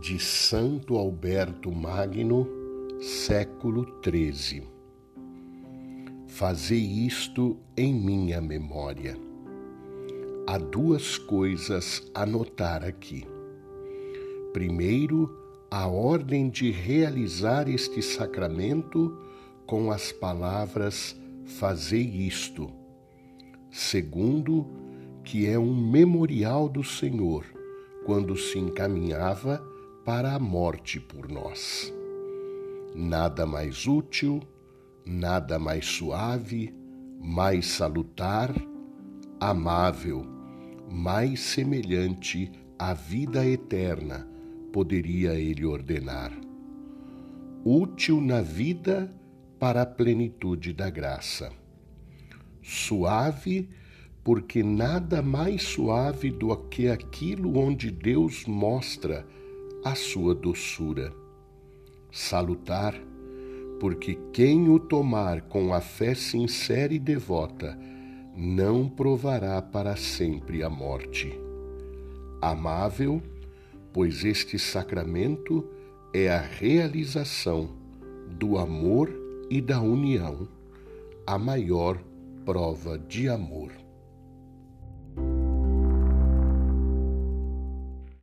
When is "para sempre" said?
69.60-70.62